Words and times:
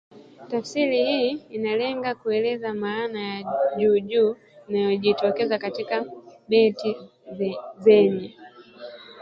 Tafsiri 0.49 1.05
hii 1.05 1.29
inalenga 1.49 2.15
kueleza 2.15 2.73
maana 2.73 3.21
ya 3.21 3.45
juujuu 3.77 4.35
inayojitokeza 4.69 5.57
katika 5.59 6.05
beti 6.49 6.97
zenye 7.79 8.35